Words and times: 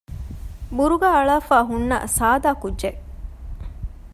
ބުރުގާ 0.77 1.07
އަޅާފައި 1.15 1.65
ހުންނަ 1.69 1.97
ސާދަ 2.17 2.51
ކުއްޖެއް 2.61 2.99